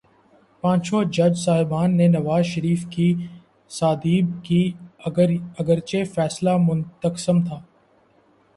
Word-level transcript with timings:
پانچوں 0.61 1.03
جج 1.05 1.33
صاحبان 1.37 1.89
نے 1.97 2.07
نواز 2.07 2.45
شریف 2.45 2.85
کی 2.89 3.07
تادیب 3.71 4.27
کی، 4.43 4.63
اگرچہ 5.59 6.03
فیصلہ 6.13 6.57
منقسم 6.59 7.45
تھا۔ 7.45 7.59